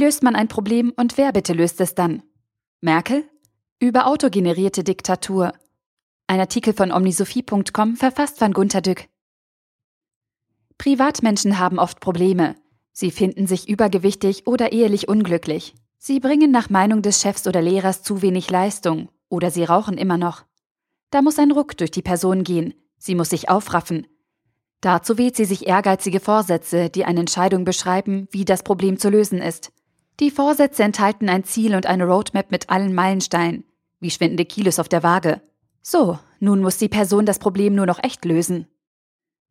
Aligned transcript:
löst 0.00 0.22
man 0.22 0.34
ein 0.34 0.48
Problem 0.48 0.92
und 0.96 1.16
wer 1.18 1.30
bitte 1.32 1.52
löst 1.52 1.80
es 1.80 1.94
dann? 1.94 2.22
Merkel? 2.80 3.28
Über 3.78 4.06
autogenerierte 4.06 4.82
Diktatur. 4.82 5.52
Ein 6.26 6.40
Artikel 6.40 6.72
von 6.72 6.90
omnisophie.com 6.90 7.96
verfasst 7.96 8.38
von 8.38 8.52
Gunter 8.52 8.80
Dück. 8.80 9.08
Privatmenschen 10.78 11.58
haben 11.58 11.78
oft 11.78 12.00
Probleme. 12.00 12.56
Sie 12.92 13.10
finden 13.10 13.46
sich 13.46 13.68
übergewichtig 13.68 14.46
oder 14.46 14.72
ehelich 14.72 15.08
unglücklich. 15.08 15.74
Sie 15.98 16.18
bringen 16.18 16.50
nach 16.50 16.70
Meinung 16.70 17.02
des 17.02 17.20
Chefs 17.20 17.46
oder 17.46 17.60
Lehrers 17.60 18.02
zu 18.02 18.22
wenig 18.22 18.50
Leistung 18.50 19.10
oder 19.28 19.50
sie 19.50 19.64
rauchen 19.64 19.98
immer 19.98 20.16
noch. 20.16 20.44
Da 21.10 21.20
muss 21.20 21.38
ein 21.38 21.50
Ruck 21.50 21.76
durch 21.76 21.90
die 21.90 22.02
Person 22.02 22.42
gehen. 22.42 22.74
Sie 22.96 23.14
muss 23.14 23.30
sich 23.30 23.50
aufraffen. 23.50 24.06
Dazu 24.80 25.18
wählt 25.18 25.36
sie 25.36 25.44
sich 25.44 25.66
ehrgeizige 25.66 26.20
Vorsätze, 26.20 26.88
die 26.88 27.04
eine 27.04 27.20
Entscheidung 27.20 27.64
beschreiben, 27.64 28.28
wie 28.30 28.46
das 28.46 28.62
Problem 28.62 28.98
zu 28.98 29.10
lösen 29.10 29.42
ist. 29.42 29.72
Die 30.20 30.30
Vorsätze 30.30 30.82
enthalten 30.82 31.30
ein 31.30 31.44
Ziel 31.44 31.74
und 31.74 31.86
eine 31.86 32.04
Roadmap 32.04 32.50
mit 32.50 32.68
allen 32.68 32.94
Meilensteinen, 32.94 33.64
wie 34.00 34.10
schwindende 34.10 34.44
Kilos 34.44 34.78
auf 34.78 34.88
der 34.88 35.02
Waage. 35.02 35.40
So, 35.80 36.18
nun 36.40 36.60
muss 36.60 36.76
die 36.76 36.90
Person 36.90 37.24
das 37.24 37.38
Problem 37.38 37.74
nur 37.74 37.86
noch 37.86 38.02
echt 38.02 38.26
lösen. 38.26 38.66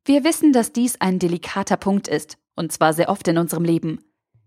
Wir 0.05 0.23
wissen, 0.23 0.53
dass 0.53 0.71
dies 0.71 1.01
ein 1.01 1.17
delikater 1.17 1.75
Punkt 1.75 2.07
ist, 2.07 2.37
und 2.55 2.71
zwar 2.71 2.93
sehr 2.93 3.09
oft 3.09 3.27
in 3.27 3.39
unserem 3.39 3.63
Leben. 3.63 3.99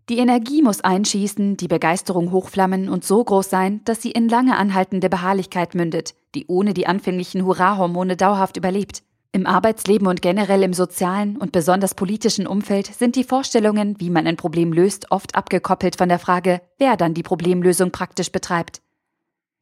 Die 0.09 0.19
Energie 0.19 0.63
muss 0.63 0.81
einschießen, 0.81 1.57
die 1.57 1.69
Begeisterung 1.69 2.31
hochflammen 2.31 2.89
und 2.89 3.05
so 3.05 3.23
groß 3.23 3.51
sein, 3.51 3.81
dass 3.85 4.01
sie 4.01 4.13
in 4.13 4.29
lange 4.29 4.57
anhaltende 4.57 5.09
Beharrlichkeit 5.09 5.75
mündet, 5.75 6.15
die 6.37 6.47
ohne 6.47 6.73
die 6.73 6.87
anfänglichen 6.87 7.45
Hurra-Hormone 7.45 8.17
dauerhaft 8.17 8.57
überlebt. 8.57 9.03
Im 9.35 9.47
Arbeitsleben 9.47 10.07
und 10.07 10.21
generell 10.21 10.63
im 10.63 10.75
sozialen 10.75 11.39
und 11.39 11.53
besonders 11.53 11.95
politischen 11.95 12.47
Umfeld 12.47 12.87
sind 12.87 13.17
die 13.17 13.25
Vorstellungen, 13.25 13.99
wie 13.99 14.11
man 14.11 14.27
ein 14.27 14.37
Problem 14.37 14.75
löst, 14.75 15.11
oft 15.11 15.35
abgekoppelt 15.35 15.97
von 15.97 16.11
der 16.11 16.19
Frage, 16.19 16.61
wer 16.77 16.99
dann 16.99 17.15
die 17.15 17.23
Problemlösung 17.23 17.93
praktisch 17.93 18.31
betreibt. 18.31 18.83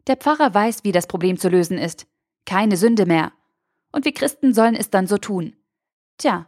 Der 0.09 0.17
Pfarrer 0.17 0.53
weiß, 0.53 0.83
wie 0.83 0.91
das 0.91 1.07
Problem 1.07 1.39
zu 1.39 1.49
lösen 1.49 1.79
ist. 1.79 2.09
Keine 2.47 2.77
Sünde 2.77 3.07
mehr. 3.07 3.31
Und 3.93 4.05
wir 4.05 4.13
Christen 4.13 4.55
sollen 4.55 4.75
es 4.75 4.91
dann 4.91 5.07
so 5.07 5.19
tun. 5.19 5.55
Tja, 6.19 6.47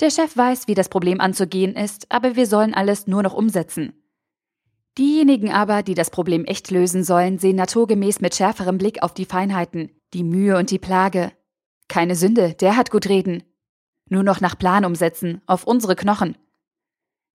der 0.00 0.10
Chef 0.10 0.36
weiß, 0.36 0.66
wie 0.66 0.74
das 0.74 0.88
Problem 0.88 1.20
anzugehen 1.20 1.76
ist, 1.76 2.10
aber 2.10 2.34
wir 2.34 2.48
sollen 2.48 2.74
alles 2.74 3.06
nur 3.06 3.22
noch 3.22 3.34
umsetzen. 3.34 3.92
Diejenigen 4.98 5.52
aber, 5.52 5.84
die 5.84 5.94
das 5.94 6.10
Problem 6.10 6.44
echt 6.44 6.72
lösen 6.72 7.04
sollen, 7.04 7.38
sehen 7.38 7.54
naturgemäß 7.54 8.20
mit 8.20 8.34
schärferem 8.34 8.78
Blick 8.78 9.02
auf 9.04 9.14
die 9.14 9.26
Feinheiten, 9.26 9.92
die 10.12 10.24
Mühe 10.24 10.58
und 10.58 10.72
die 10.72 10.80
Plage. 10.80 11.30
Keine 11.92 12.16
Sünde, 12.16 12.54
der 12.54 12.78
hat 12.78 12.90
gut 12.90 13.06
reden. 13.10 13.42
Nur 14.08 14.22
noch 14.22 14.40
nach 14.40 14.56
Plan 14.56 14.86
umsetzen, 14.86 15.42
auf 15.44 15.64
unsere 15.64 15.94
Knochen. 15.94 16.38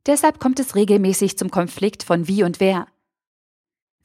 Deshalb 0.08 0.40
kommt 0.40 0.60
es 0.60 0.74
regelmäßig 0.74 1.38
zum 1.38 1.52
Konflikt 1.52 2.02
von 2.02 2.28
wie 2.28 2.42
und 2.42 2.60
wer. 2.60 2.88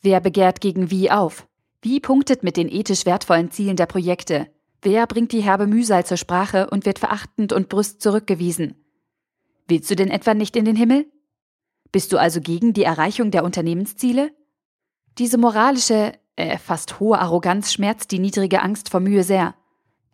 Wer 0.02 0.20
begehrt 0.20 0.60
gegen 0.60 0.90
wie 0.90 1.10
auf? 1.10 1.48
Wie 1.80 2.00
punktet 2.00 2.42
mit 2.42 2.58
den 2.58 2.68
ethisch 2.68 3.06
wertvollen 3.06 3.50
Zielen 3.50 3.76
der 3.76 3.86
Projekte? 3.86 4.46
Wer 4.82 5.06
bringt 5.06 5.32
die 5.32 5.40
herbe 5.40 5.66
Mühsal 5.66 6.04
zur 6.04 6.18
Sprache 6.18 6.68
und 6.68 6.84
wird 6.84 6.98
verachtend 6.98 7.54
und 7.54 7.70
brüst 7.70 8.02
zurückgewiesen? 8.02 8.74
Willst 9.68 9.90
du 9.90 9.96
denn 9.96 10.10
etwa 10.10 10.34
nicht 10.34 10.54
in 10.54 10.66
den 10.66 10.76
Himmel? 10.76 11.10
Bist 11.92 12.12
du 12.12 12.18
also 12.18 12.42
gegen 12.42 12.74
die 12.74 12.84
Erreichung 12.84 13.30
der 13.30 13.44
Unternehmensziele? 13.44 14.36
Diese 15.16 15.38
moralische, 15.38 16.12
äh, 16.36 16.58
fast 16.58 17.00
hohe 17.00 17.18
Arroganz 17.18 17.72
schmerzt 17.72 18.10
die 18.10 18.18
niedrige 18.18 18.60
Angst 18.60 18.90
vor 18.90 19.00
Mühe 19.00 19.24
sehr. 19.24 19.54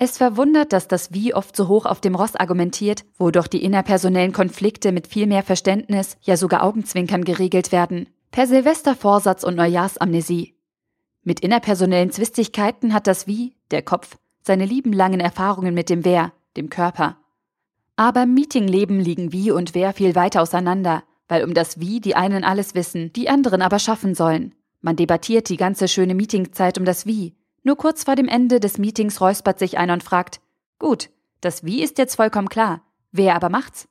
Es 0.00 0.16
verwundert, 0.16 0.72
dass 0.72 0.86
das 0.86 1.12
Wie 1.12 1.34
oft 1.34 1.56
so 1.56 1.66
hoch 1.66 1.84
auf 1.84 2.00
dem 2.00 2.14
Ross 2.14 2.36
argumentiert, 2.36 3.04
wo 3.18 3.32
doch 3.32 3.48
die 3.48 3.64
innerpersonellen 3.64 4.32
Konflikte 4.32 4.92
mit 4.92 5.08
viel 5.08 5.26
mehr 5.26 5.42
Verständnis, 5.42 6.16
ja 6.22 6.36
sogar 6.36 6.62
Augenzwinkern 6.62 7.24
geregelt 7.24 7.72
werden. 7.72 8.08
Per 8.30 8.46
Silvestervorsatz 8.46 9.42
und 9.42 9.56
Neujahrsamnesie. 9.56 10.54
Mit 11.24 11.40
innerpersonellen 11.40 12.12
Zwistigkeiten 12.12 12.94
hat 12.94 13.08
das 13.08 13.26
Wie, 13.26 13.56
der 13.72 13.82
Kopf, 13.82 14.16
seine 14.40 14.66
lieben 14.66 14.92
langen 14.92 15.18
Erfahrungen 15.18 15.74
mit 15.74 15.90
dem 15.90 16.04
Wer, 16.04 16.32
dem 16.56 16.70
Körper. 16.70 17.16
Aber 17.96 18.22
im 18.22 18.34
Meetingleben 18.34 19.00
liegen 19.00 19.32
Wie 19.32 19.50
und 19.50 19.74
Wer 19.74 19.92
viel 19.92 20.14
weiter 20.14 20.42
auseinander, 20.42 21.02
weil 21.26 21.42
um 21.42 21.54
das 21.54 21.80
Wie 21.80 22.00
die 22.00 22.14
einen 22.14 22.44
alles 22.44 22.76
wissen, 22.76 23.12
die 23.14 23.28
anderen 23.28 23.62
aber 23.62 23.80
schaffen 23.80 24.14
sollen. 24.14 24.54
Man 24.80 24.94
debattiert 24.94 25.48
die 25.48 25.56
ganze 25.56 25.88
schöne 25.88 26.14
Meetingzeit 26.14 26.78
um 26.78 26.84
das 26.84 27.04
Wie. 27.04 27.34
Nur 27.68 27.76
kurz 27.76 28.04
vor 28.04 28.16
dem 28.16 28.28
Ende 28.28 28.60
des 28.60 28.78
Meetings 28.78 29.20
räuspert 29.20 29.58
sich 29.58 29.76
einer 29.76 29.92
und 29.92 30.02
fragt, 30.02 30.40
gut, 30.78 31.10
das 31.42 31.64
Wie 31.64 31.82
ist 31.82 31.98
jetzt 31.98 32.14
vollkommen 32.14 32.48
klar, 32.48 32.80
wer 33.12 33.34
aber 33.34 33.50
macht's? 33.50 33.88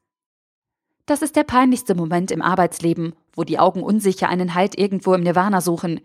Das 1.06 1.22
ist 1.22 1.36
der 1.36 1.44
peinlichste 1.44 1.94
Moment 1.94 2.32
im 2.32 2.42
Arbeitsleben, 2.42 3.14
wo 3.34 3.44
die 3.44 3.60
Augen 3.60 3.84
unsicher 3.84 4.30
einen 4.30 4.56
Halt 4.56 4.80
irgendwo 4.80 5.14
im 5.14 5.22
Nirvana 5.22 5.62
suchen, 5.62 6.02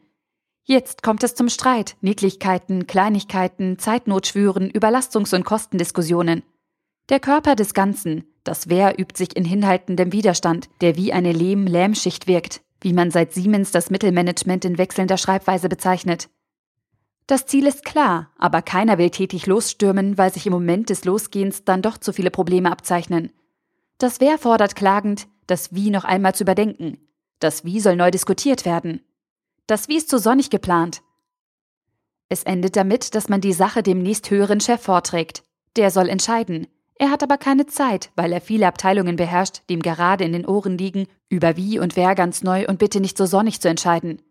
Jetzt 0.65 1.03
kommt 1.03 1.25
es 1.25 1.34
zum 1.34 1.49
Streit, 1.49 1.97
Nicklichkeiten, 2.03 2.87
Kleinigkeiten, 2.87 3.78
Zeitnotschwüren, 3.78 4.71
Überlastungs- 4.71 5.34
und 5.34 5.44
Kostendiskussionen. 5.44 6.43
Der 7.09 7.21
Körper 7.21 7.56
des 7.56 7.72
Ganzen, 7.72 8.25
das 8.44 8.69
Wer 8.69 9.00
übt 9.00 9.16
sich 9.16 9.34
in 9.34 9.47
hinhaltendem 9.47 10.12
Widerstand, 10.12 10.69
der 10.83 10.97
wie 10.97 11.15
eine 11.15 11.33
Lehm-Lähmschicht 11.33 12.27
wirkt, 12.27 12.60
wie 12.83 12.93
man 12.93 13.10
seit 13.10 13.33
Siemens 13.33 13.71
das 13.71 13.89
Mittelmanagement 13.89 14.66
in 14.66 14.77
wechselnder 14.77 15.16
Schreibweise 15.16 15.71
bezeichnet. 15.71 16.28
Das 17.27 17.47
Ziel 17.47 17.66
ist 17.66 17.84
klar, 17.84 18.31
aber 18.37 18.62
keiner 18.62 18.99
will 18.99 19.10
tätig 19.10 19.47
losstürmen, 19.47 20.19
weil 20.19 20.33
sich 20.33 20.47
im 20.47 20.53
Moment 20.53 20.91
des 20.91 21.05
Losgehens 21.05 21.65
dann 21.65 21.83
doch 21.83 21.99
zu 21.99 22.12
viele 22.12 22.31
Probleme 22.31 22.71
abzeichnen. 22.71 23.33
Das 23.99 24.21
Wer 24.21 24.38
fordert 24.38 24.75
klagend, 24.75 25.28
das 25.47 25.75
Wie 25.75 25.91
noch 25.91 26.05
einmal 26.05 26.34
zu 26.34 26.44
überdenken. 26.44 26.99
Das 27.38 27.65
Wie 27.65 27.81
soll 27.81 27.97
neu 27.97 28.10
diskutiert 28.10 28.65
werden. 28.65 29.00
Das 29.66 29.88
Wie 29.88 29.97
ist 29.97 30.10
zu 30.10 30.19
sonnig 30.19 30.50
geplant. 30.50 31.03
Es 32.28 32.43
endet 32.43 32.77
damit, 32.77 33.15
dass 33.15 33.28
man 33.28 33.41
die 33.41 33.53
Sache 33.53 33.83
dem 33.83 34.03
nächsthöheren 34.03 34.60
Chef 34.60 34.83
vorträgt. 34.83 35.44
Der 35.77 35.91
soll 35.91 36.09
entscheiden. 36.09 36.66
Er 36.97 37.10
hat 37.10 37.22
aber 37.22 37.37
keine 37.37 37.66
Zeit, 37.66 38.10
weil 38.16 38.33
er 38.33 38.41
viele 38.41 38.66
Abteilungen 38.66 39.16
beherrscht, 39.16 39.62
die 39.69 39.75
ihm 39.75 39.83
gerade 39.83 40.25
in 40.25 40.33
den 40.33 40.47
Ohren 40.47 40.78
liegen, 40.78 41.06
über 41.28 41.56
wie 41.56 41.78
und 41.78 41.97
wer 41.97 42.15
ganz 42.15 42.43
neu 42.43 42.66
und 42.66 42.78
bitte 42.78 43.00
nicht 43.00 43.16
so 43.16 43.27
sonnig 43.27 43.60
zu 43.60 43.69
entscheiden. 43.69 44.22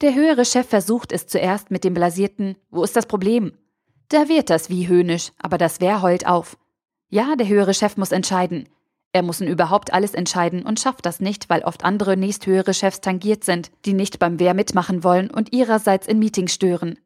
Der 0.00 0.14
höhere 0.14 0.46
Chef 0.46 0.66
versucht 0.66 1.12
es 1.12 1.26
zuerst 1.26 1.70
mit 1.70 1.84
dem 1.84 1.92
blasierten 1.92 2.56
Wo 2.70 2.82
ist 2.82 2.96
das 2.96 3.04
Problem? 3.04 3.52
Da 4.08 4.28
wird 4.28 4.48
das 4.48 4.70
wie 4.70 4.88
höhnisch, 4.88 5.32
aber 5.38 5.58
das 5.58 5.80
Wer 5.80 6.00
heult 6.00 6.26
auf. 6.26 6.56
Ja, 7.10 7.36
der 7.36 7.48
höhere 7.48 7.74
Chef 7.74 7.98
muss 7.98 8.10
entscheiden. 8.10 8.68
Er 9.12 9.22
muss 9.22 9.40
überhaupt 9.40 9.92
alles 9.92 10.14
entscheiden 10.14 10.62
und 10.62 10.80
schafft 10.80 11.04
das 11.04 11.20
nicht, 11.20 11.50
weil 11.50 11.62
oft 11.62 11.84
andere 11.84 12.16
nächsthöhere 12.16 12.72
Chefs 12.72 13.00
tangiert 13.00 13.44
sind, 13.44 13.70
die 13.84 13.92
nicht 13.92 14.18
beim 14.18 14.38
Wehr 14.38 14.54
mitmachen 14.54 15.04
wollen 15.04 15.30
und 15.30 15.52
ihrerseits 15.52 16.06
in 16.06 16.18
Meetings 16.18 16.54
stören. 16.54 16.98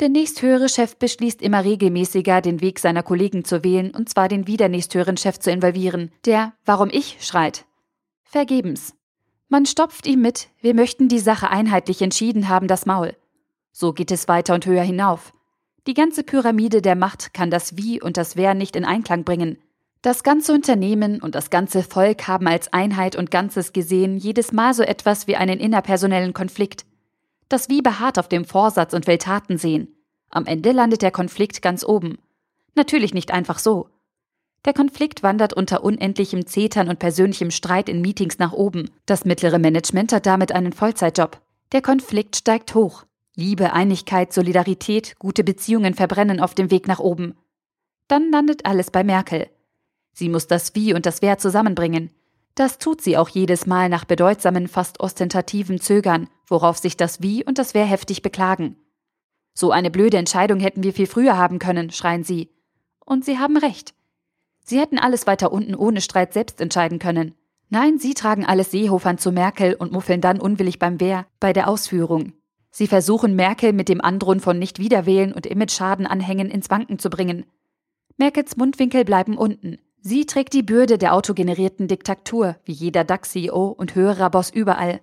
Der 0.00 0.08
nächsthöhere 0.08 0.68
Chef 0.68 0.96
beschließt 0.96 1.42
immer 1.42 1.64
regelmäßiger, 1.64 2.40
den 2.40 2.60
Weg 2.60 2.78
seiner 2.78 3.02
Kollegen 3.02 3.44
zu 3.44 3.62
wählen 3.62 3.94
und 3.94 4.08
zwar 4.08 4.28
den 4.28 4.46
wieder 4.46 4.68
nächsthöheren 4.68 5.16
Chef 5.16 5.38
zu 5.38 5.50
involvieren, 5.50 6.12
der 6.24 6.54
Warum 6.64 6.88
ich 6.90 7.18
schreit. 7.20 7.66
Vergebens. 8.22 8.94
Man 9.48 9.64
stopft 9.64 10.06
ihm 10.06 10.22
mit, 10.22 10.48
wir 10.60 10.74
möchten 10.74 11.08
die 11.08 11.20
Sache 11.20 11.50
einheitlich 11.50 12.02
entschieden 12.02 12.48
haben, 12.48 12.66
das 12.66 12.84
Maul. 12.84 13.16
So 13.72 13.92
geht 13.92 14.10
es 14.10 14.26
weiter 14.26 14.54
und 14.54 14.66
höher 14.66 14.82
hinauf. 14.82 15.32
Die 15.86 15.94
ganze 15.94 16.24
Pyramide 16.24 16.82
der 16.82 16.96
Macht 16.96 17.32
kann 17.32 17.50
das 17.50 17.76
Wie 17.76 18.02
und 18.02 18.16
das 18.16 18.34
Wer 18.34 18.54
nicht 18.54 18.74
in 18.74 18.84
Einklang 18.84 19.22
bringen. 19.22 19.58
Das 20.02 20.24
ganze 20.24 20.52
Unternehmen 20.52 21.20
und 21.20 21.36
das 21.36 21.48
ganze 21.50 21.84
Volk 21.84 22.26
haben 22.26 22.48
als 22.48 22.72
Einheit 22.72 23.14
und 23.14 23.30
Ganzes 23.30 23.72
gesehen 23.72 24.16
jedes 24.16 24.52
Mal 24.52 24.74
so 24.74 24.82
etwas 24.82 25.28
wie 25.28 25.36
einen 25.36 25.60
innerpersonellen 25.60 26.32
Konflikt. 26.32 26.84
Das 27.48 27.68
Wie 27.68 27.82
beharrt 27.82 28.18
auf 28.18 28.28
dem 28.28 28.44
Vorsatz 28.44 28.94
und 28.94 29.06
will 29.06 29.18
Taten 29.18 29.58
sehen. 29.58 29.94
Am 30.28 30.46
Ende 30.46 30.72
landet 30.72 31.02
der 31.02 31.12
Konflikt 31.12 31.62
ganz 31.62 31.84
oben. 31.84 32.18
Natürlich 32.74 33.14
nicht 33.14 33.30
einfach 33.30 33.60
so. 33.60 33.88
Der 34.66 34.74
Konflikt 34.74 35.22
wandert 35.22 35.52
unter 35.52 35.84
unendlichem 35.84 36.44
Zetern 36.44 36.88
und 36.88 36.98
persönlichem 36.98 37.52
Streit 37.52 37.88
in 37.88 38.00
Meetings 38.00 38.38
nach 38.40 38.52
oben. 38.52 38.90
Das 39.06 39.24
mittlere 39.24 39.60
Management 39.60 40.12
hat 40.12 40.26
damit 40.26 40.50
einen 40.50 40.72
Vollzeitjob. 40.72 41.40
Der 41.70 41.82
Konflikt 41.82 42.34
steigt 42.34 42.74
hoch. 42.74 43.04
Liebe, 43.36 43.72
Einigkeit, 43.72 44.32
Solidarität, 44.32 45.18
gute 45.20 45.44
Beziehungen 45.44 45.94
verbrennen 45.94 46.40
auf 46.40 46.54
dem 46.54 46.72
Weg 46.72 46.88
nach 46.88 46.98
oben. 46.98 47.36
Dann 48.08 48.32
landet 48.32 48.66
alles 48.66 48.90
bei 48.90 49.04
Merkel. 49.04 49.48
Sie 50.12 50.28
muss 50.28 50.48
das 50.48 50.74
Wie 50.74 50.94
und 50.94 51.06
das 51.06 51.22
Wer 51.22 51.38
zusammenbringen. 51.38 52.10
Das 52.56 52.78
tut 52.78 53.02
sie 53.02 53.16
auch 53.18 53.28
jedes 53.28 53.66
Mal 53.66 53.88
nach 53.88 54.04
bedeutsamen, 54.04 54.66
fast 54.66 54.98
ostentativen 54.98 55.78
Zögern, 55.78 56.28
worauf 56.48 56.78
sich 56.78 56.96
das 56.96 57.22
Wie 57.22 57.44
und 57.44 57.58
das 57.58 57.74
Wer 57.74 57.84
heftig 57.84 58.22
beklagen. 58.22 58.76
So 59.54 59.70
eine 59.70 59.92
blöde 59.92 60.16
Entscheidung 60.16 60.58
hätten 60.58 60.82
wir 60.82 60.92
viel 60.92 61.06
früher 61.06 61.36
haben 61.36 61.60
können, 61.60 61.90
schreien 61.90 62.24
sie. 62.24 62.50
Und 63.04 63.24
sie 63.24 63.38
haben 63.38 63.58
recht. 63.58 63.94
Sie 64.68 64.80
hätten 64.80 64.98
alles 64.98 65.28
weiter 65.28 65.52
unten 65.52 65.76
ohne 65.76 66.00
Streit 66.00 66.32
selbst 66.32 66.60
entscheiden 66.60 66.98
können. 66.98 67.34
Nein, 67.70 67.98
sie 67.98 68.14
tragen 68.14 68.44
alles 68.44 68.72
Seehofern 68.72 69.16
zu 69.16 69.30
Merkel 69.30 69.74
und 69.74 69.92
muffeln 69.92 70.20
dann 70.20 70.40
unwillig 70.40 70.80
beim 70.80 70.98
Wer, 70.98 71.26
bei 71.38 71.52
der 71.52 71.68
Ausführung. 71.68 72.32
Sie 72.72 72.88
versuchen 72.88 73.36
Merkel 73.36 73.72
mit 73.72 73.88
dem 73.88 74.00
Androhen 74.00 74.40
von 74.40 74.58
Nicht-Wiederwählen 74.58 75.32
und 75.32 75.46
Image-Schaden 75.46 76.06
anhängen 76.06 76.50
ins 76.50 76.68
Wanken 76.68 76.98
zu 76.98 77.10
bringen. 77.10 77.46
Merkels 78.16 78.56
Mundwinkel 78.56 79.04
bleiben 79.04 79.38
unten. 79.38 79.78
Sie 80.00 80.26
trägt 80.26 80.52
die 80.52 80.62
Bürde 80.62 80.98
der 80.98 81.14
autogenerierten 81.14 81.86
Diktatur, 81.86 82.56
wie 82.64 82.72
jeder 82.72 83.04
DAX-CEO 83.04 83.68
und 83.68 83.94
höherer 83.94 84.30
Boss 84.30 84.50
überall. 84.50 85.00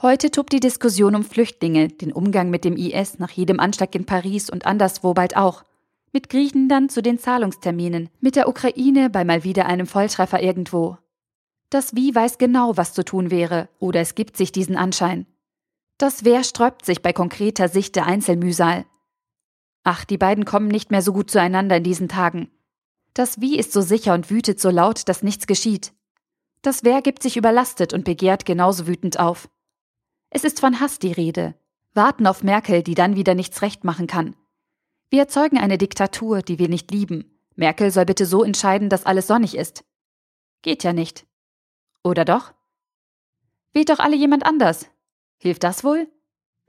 Heute 0.00 0.32
tobt 0.32 0.52
die 0.52 0.60
Diskussion 0.60 1.14
um 1.14 1.22
Flüchtlinge, 1.22 1.86
den 1.86 2.12
Umgang 2.12 2.50
mit 2.50 2.64
dem 2.64 2.76
IS 2.76 3.20
nach 3.20 3.30
jedem 3.30 3.60
Anschlag 3.60 3.94
in 3.94 4.06
Paris 4.06 4.50
und 4.50 4.66
anderswo 4.66 5.14
bald 5.14 5.36
auch. 5.36 5.62
Mit 6.14 6.28
Griechenland 6.28 6.92
zu 6.92 7.02
den 7.02 7.18
Zahlungsterminen, 7.18 8.10
mit 8.20 8.36
der 8.36 8.46
Ukraine 8.46 9.08
bei 9.08 9.24
mal 9.24 9.44
wieder 9.44 9.64
einem 9.64 9.86
Volltreffer 9.86 10.42
irgendwo. 10.42 10.98
Das 11.70 11.96
Wie 11.96 12.14
weiß 12.14 12.36
genau, 12.36 12.76
was 12.76 12.92
zu 12.92 13.02
tun 13.02 13.30
wäre, 13.30 13.70
oder 13.78 14.00
es 14.00 14.14
gibt 14.14 14.36
sich 14.36 14.52
diesen 14.52 14.76
Anschein. 14.76 15.26
Das 15.96 16.22
Wer 16.22 16.44
sträubt 16.44 16.84
sich 16.84 17.00
bei 17.00 17.14
konkreter 17.14 17.68
Sicht 17.68 17.96
der 17.96 18.04
Einzelmühsal. 18.04 18.84
Ach, 19.84 20.04
die 20.04 20.18
beiden 20.18 20.44
kommen 20.44 20.68
nicht 20.68 20.90
mehr 20.90 21.00
so 21.00 21.14
gut 21.14 21.30
zueinander 21.30 21.78
in 21.78 21.84
diesen 21.84 22.08
Tagen. 22.08 22.50
Das 23.14 23.40
Wie 23.40 23.58
ist 23.58 23.72
so 23.72 23.80
sicher 23.80 24.12
und 24.12 24.28
wütet 24.30 24.60
so 24.60 24.68
laut, 24.68 25.08
dass 25.08 25.22
nichts 25.22 25.46
geschieht. 25.46 25.94
Das 26.60 26.84
Wer 26.84 27.00
gibt 27.00 27.22
sich 27.22 27.38
überlastet 27.38 27.94
und 27.94 28.04
begehrt 28.04 28.44
genauso 28.44 28.86
wütend 28.86 29.18
auf. 29.18 29.48
Es 30.28 30.44
ist 30.44 30.60
von 30.60 30.78
Hass 30.78 30.98
die 30.98 31.12
Rede. 31.12 31.54
Warten 31.94 32.26
auf 32.26 32.42
Merkel, 32.42 32.82
die 32.82 32.94
dann 32.94 33.16
wieder 33.16 33.34
nichts 33.34 33.62
recht 33.62 33.82
machen 33.82 34.06
kann. 34.06 34.36
Wir 35.12 35.20
erzeugen 35.20 35.58
eine 35.58 35.76
Diktatur, 35.76 36.40
die 36.40 36.58
wir 36.58 36.70
nicht 36.70 36.90
lieben. 36.90 37.38
Merkel 37.54 37.90
soll 37.90 38.06
bitte 38.06 38.24
so 38.24 38.42
entscheiden, 38.42 38.88
dass 38.88 39.04
alles 39.04 39.26
sonnig 39.26 39.54
ist. 39.54 39.84
Geht 40.62 40.84
ja 40.84 40.94
nicht. 40.94 41.26
Oder 42.02 42.24
doch? 42.24 42.54
Wählt 43.74 43.90
doch 43.90 43.98
alle 43.98 44.16
jemand 44.16 44.46
anders. 44.46 44.86
Hilft 45.36 45.64
das 45.64 45.84
wohl? 45.84 46.08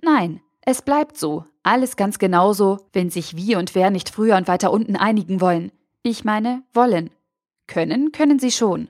Nein, 0.02 0.42
es 0.60 0.82
bleibt 0.82 1.16
so. 1.16 1.46
Alles 1.64 1.96
ganz 1.96 2.20
genauso, 2.20 2.90
wenn 2.92 3.10
sich 3.10 3.38
wie 3.38 3.56
und 3.56 3.76
wer 3.76 3.90
nicht 3.92 4.10
früher 4.10 4.36
und 4.36 4.50
weiter 4.50 4.74
unten 4.74 4.98
einigen 4.98 5.40
wollen. 5.40 5.72
Ich 6.02 6.26
meine, 6.26 6.64
wollen. 6.74 7.12
Können, 7.68 8.12
können 8.12 8.40
sie 8.40 8.52
schon. 8.52 8.90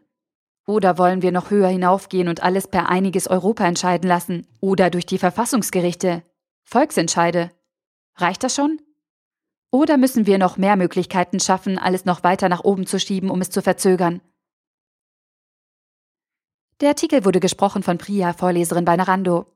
Oder 0.66 0.98
wollen 0.98 1.22
wir 1.22 1.32
noch 1.32 1.52
höher 1.52 1.70
hinaufgehen 1.70 2.28
und 2.28 2.42
alles 2.42 2.68
per 2.68 2.90
einiges 2.90 3.28
Europa 3.28 3.68
entscheiden 3.68 4.08
lassen? 4.08 4.48
Oder 4.62 4.90
durch 4.90 5.06
die 5.06 5.20
Verfassungsgerichte? 5.20 6.24
Volksentscheide? 6.64 7.52
Reicht 8.16 8.44
das 8.44 8.56
schon? 8.56 8.82
Oder 9.74 9.98
müssen 9.98 10.28
wir 10.28 10.38
noch 10.38 10.58
mehr 10.58 10.76
Möglichkeiten 10.76 11.40
schaffen, 11.40 11.80
alles 11.80 12.06
noch 12.06 12.24
weiter 12.24 12.48
nach 12.48 12.64
oben 12.64 12.86
zu 12.86 13.00
schieben, 13.00 13.32
um 13.32 13.42
es 13.42 13.50
zu 13.50 13.64
verzögern? 13.64 14.22
Der 16.80 16.90
Artikel 16.90 17.26
wurde 17.26 17.40
gesprochen 17.40 17.82
von 17.82 17.98
Priya, 17.98 18.34
Vorleserin 18.34 18.86
bei 18.86 18.96
Narando. 18.96 19.48